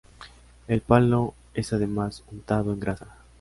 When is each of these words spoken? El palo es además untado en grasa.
El 0.67 0.81
palo 0.81 1.35
es 1.53 1.73
además 1.73 2.23
untado 2.31 2.73
en 2.73 2.79
grasa. 2.79 3.17